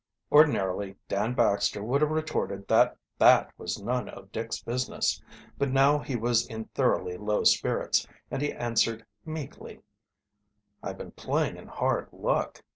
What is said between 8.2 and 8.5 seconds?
and